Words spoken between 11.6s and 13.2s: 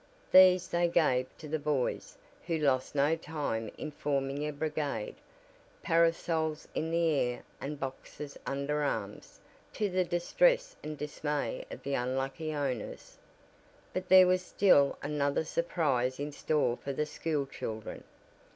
of the unlucky owners.